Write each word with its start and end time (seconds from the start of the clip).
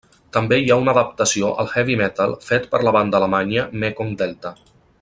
També 0.35 0.57
hi 0.61 0.71
ha 0.71 0.77
una 0.83 0.93
adaptació 0.97 1.51
al 1.63 1.69
heavy 1.73 1.97
metal 2.01 2.33
fet 2.47 2.65
per 2.73 2.81
la 2.89 2.95
banda 2.97 3.21
alemanya 3.21 3.67
Mekong 3.85 4.19
Delta. 4.23 4.55